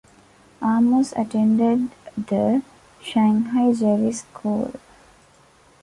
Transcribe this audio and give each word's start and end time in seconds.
Amos 0.63 1.11
attended 1.15 1.91
the 2.17 2.63
Shanghai 3.03 3.71
Jewish 3.71 4.15
School. 4.21 4.73